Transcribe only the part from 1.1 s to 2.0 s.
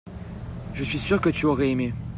que tu aurais aimé.